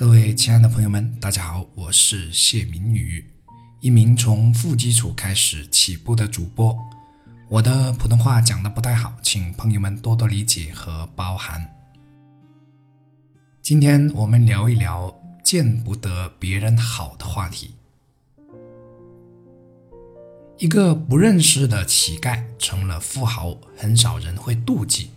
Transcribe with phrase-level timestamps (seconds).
[0.00, 3.22] 各位亲爱的朋友们，大家好，我是谢明宇，
[3.80, 6.74] 一名从负基础开始起步的主播。
[7.50, 11.70] 我的普通话讲的不太好，请朋友们多多理解和包涵。
[13.60, 17.74] 今天我们聊一聊见不得别人好的话题。
[20.56, 25.10] 一个不认识的乞丐成了富豪，很少人会妒忌。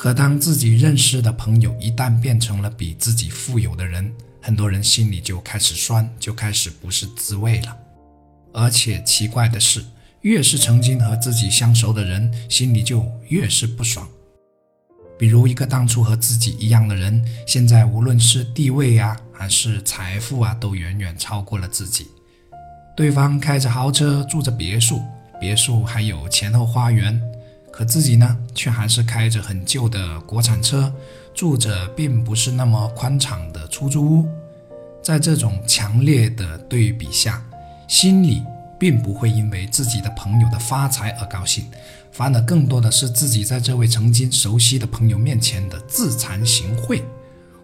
[0.00, 4.10] 可当自己认识的朋友一旦变成了比自己富有的人，
[4.40, 7.76] 很多人心里就开始酸，就开始不是滋味了。
[8.54, 9.84] 而且奇怪的是，
[10.22, 14.08] 越是曾经和自己相熟的人，心里就越是不爽。
[15.18, 22.06] 比如一个当初和自己一样的人，现在无论是地位啊，还是财富啊，都远远超过了自己。
[22.96, 25.02] 对方开着豪车，住着别墅，
[25.38, 27.20] 别墅还有前后花园。
[27.70, 30.92] 可自己呢，却还是开着很旧的国产车，
[31.32, 34.28] 住着并不是那么宽敞的出租屋。
[35.02, 37.42] 在这种强烈的对比下，
[37.88, 38.42] 心里
[38.78, 41.64] 并不会因为自己的朋友的发财而高兴，
[42.12, 47.02] 反而更多的是自己在这位曾经熟悉的朋友面前的自惭形秽，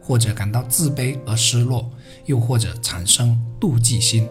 [0.00, 1.90] 或者感到自卑而失落，
[2.26, 4.28] 又或者产生妒忌心。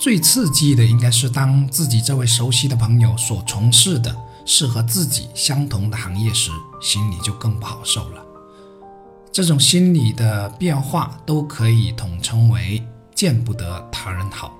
[0.00, 8.24] 最刺激的应该是，当自己这位熟悉的朋友所从事的是和自己相同的行业时，心里就更不好受了。
[9.30, 12.82] 这种心理的变化都可以统称为
[13.14, 14.54] “见不得他人好”。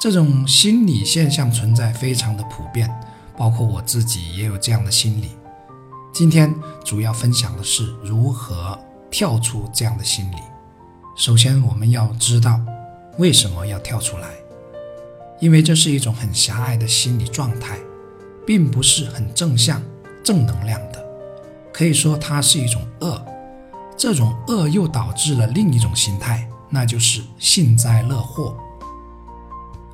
[0.00, 2.88] 这种心理现象存在，非常的普遍，
[3.36, 5.30] 包括我自己也有这样的心理。
[6.12, 8.78] 今天主要分享的是如何
[9.10, 10.36] 跳出这样的心理。
[11.16, 12.60] 首先，我们要知道
[13.18, 14.28] 为什么要跳出来。
[15.40, 17.78] 因为这是一种很狭隘的心理状态，
[18.46, 19.82] 并不是很正向、
[20.22, 21.04] 正能量的，
[21.72, 23.22] 可以说它是一种恶。
[23.96, 28.56] 这种恶又导致了另一种心态，那就是幸灾乐祸。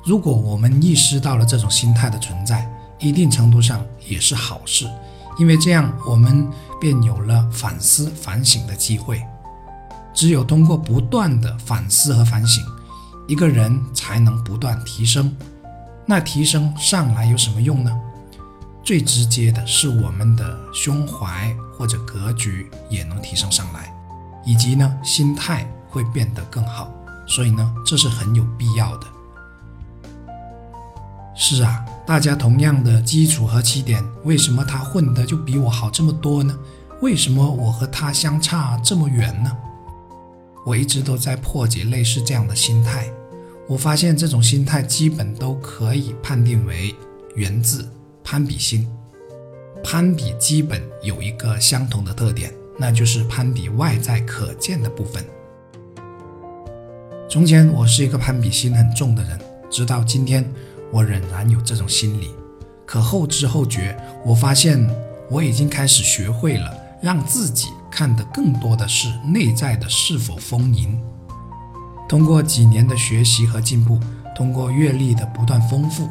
[0.03, 2.67] 如果我们意识到了这种心态的存在，
[2.99, 4.89] 一定程度上也是好事，
[5.37, 6.47] 因为这样我们
[6.79, 9.21] 便有了反思、反省的机会。
[10.13, 12.63] 只有通过不断的反思和反省。
[13.27, 15.35] 一个人才能不断提升，
[16.05, 17.91] 那提升上来有什么用呢？
[18.83, 23.93] 最直接的是我们的胸怀或者格局也能提升上来，
[24.45, 26.91] 以及呢心态会变得更好。
[27.27, 29.07] 所以呢这是很有必要的。
[31.35, 36.57] 是啊，大家同样的基础和起点，为什么他混的就比我好这么多呢？
[37.01, 39.55] 为什么我和他相差这么远呢？
[40.65, 43.09] 我一直都在破解类似这样的心态，
[43.67, 46.93] 我发现这种心态基本都可以判定为
[47.35, 47.87] 源自
[48.23, 48.87] 攀比心。
[49.83, 55.25] 攀比基本有一个相同的特点，那就是攀比外在可见的部分。
[57.27, 59.39] 从前我是一个攀比心很重的人，
[59.69, 60.47] 直到今天
[60.91, 62.29] 我仍然有这种心理。
[62.85, 64.87] 可后知后觉，我发现
[65.29, 67.69] 我已经开始学会了让自己。
[67.91, 70.97] 看的更多的是内在的是否丰盈。
[72.07, 73.99] 通过几年的学习和进步，
[74.35, 76.09] 通过阅历的不断丰富，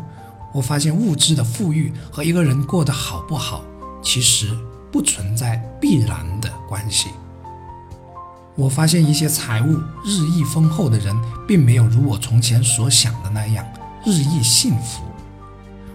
[0.53, 3.65] 我发现物质的富裕和一个人过得好不好，
[4.03, 4.57] 其实
[4.93, 7.09] 不存在必然的关系。
[8.57, 11.17] 我发现一些财务日益丰厚的人，
[11.49, 13.67] 并没有如我从前所想的那样
[14.05, 15.03] 日益幸福。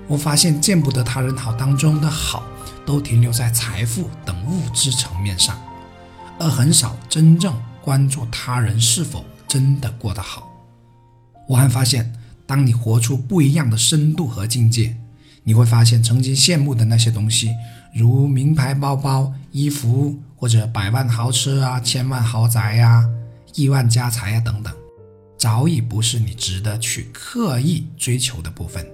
[0.08, 2.44] 我发现见不得他人好当中的好，
[2.86, 5.58] 都停留在财富等物质层面上。
[6.40, 10.52] 而很少真正关注他人是否真的过得好。
[11.48, 12.14] 我还发现，
[12.46, 14.98] 当你活出不一样的深度和境界，
[15.44, 17.52] 你会发现曾经羡慕的那些东西，
[17.94, 23.08] 如名牌包包、衣服，或者百万豪车啊、千万豪宅呀、
[23.54, 24.74] 亿万家财呀等等，
[25.38, 28.86] 早已不是你值得去刻意追求的部分，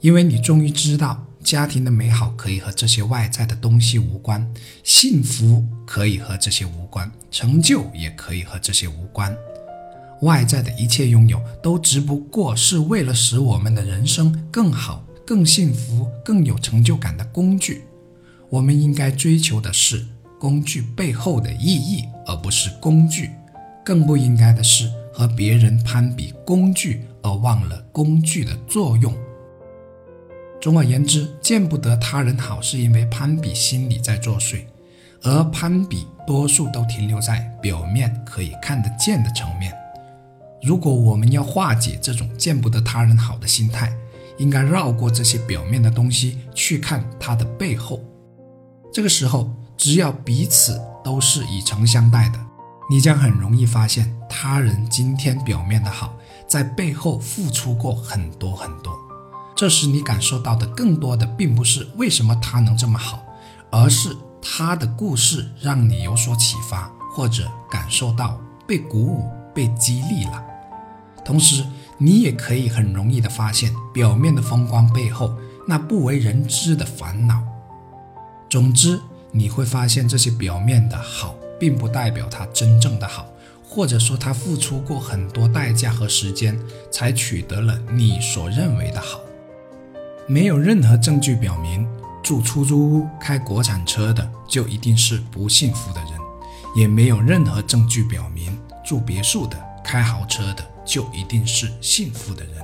[0.00, 1.26] 因为你终于知道。
[1.42, 4.48] 家庭的美好可以和这些外在的东西无关，
[4.82, 9.36] 幸福可以和这些无关，成就也可以和这些无关。
[10.22, 17.82] 外在的一切拥有都只不过是为了使我们的人生更好、更幸福、更有成就感的工具。
[18.48, 20.06] 我们应该追求的是
[20.38, 23.30] 工具背后的意义，而不是工具。
[23.84, 29.12] 更不应该的是和别人攀比工具，而忘了工具的作用。
[30.62, 34.60] 总而言之，见不得他人好，是因为攀比心理在作祟，
[35.20, 39.74] 而攀比多数都停留在表面可以看得见的层面。
[40.62, 43.92] 如果我们要化解这种见不得他人好的心态，
[44.38, 48.00] 应该绕过这些表面的东西，去看它的背后。
[48.92, 52.38] 这个时候，只要彼此都是以诚相待的，
[52.88, 56.16] 你将很容易发现，他人今天表面的好，
[56.46, 58.96] 在背后付出过很多很多。
[59.62, 63.24] 这时你感受到的更多的，并不是为什么他能这么好，
[63.70, 64.08] 而是
[64.42, 70.44] 他的故事让你有所启发，或者感受到被鼓舞、被激励了。
[71.24, 71.64] 同时，
[71.96, 75.32] 你也可以很容易的发现，表面的风光背后
[75.68, 77.40] 那不为人知的烦恼。
[78.50, 79.00] 总之，
[79.30, 83.28] 你会发现这些表面的好，并不代表他真正的好，
[83.62, 86.58] 或者说他付出过很多代价和时间，
[86.90, 89.20] 才取得了你所认为的好。
[90.32, 91.86] 没有任何证据表明
[92.22, 96.12] 住出租屋、开国产车的就一定是不幸福的人，
[96.74, 100.64] 也没有任何证据表明住别墅的、开豪车的。
[100.86, 102.54] 就一定是幸福的人。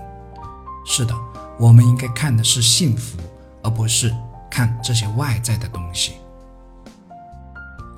[0.87, 1.15] 是的，
[1.59, 3.19] 我们应该看的是幸福，
[3.63, 4.13] 而不是
[4.51, 6.13] 看这些外在的东西。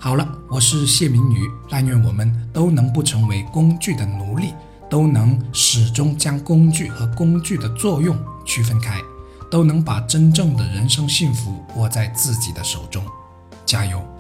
[0.00, 4.52] 好了，我是谢明宇，但愿我们都能不成为工具的奴隶，
[4.90, 9.00] 都能始终将工具和工具的作用区分开，
[9.50, 13.04] 都能把真正的人生幸福握在自己的手中。
[13.66, 14.19] 加油！